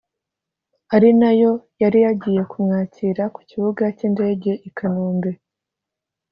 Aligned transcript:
ari 0.95 1.09
nayo 1.19 1.51
yari 1.81 1.99
yagiye 2.05 2.41
kumwakira 2.51 3.23
ku 3.35 3.39
kibuga 3.49 3.83
cy’indege 3.97 4.51
i 4.67 4.69
Kanombe 4.77 5.31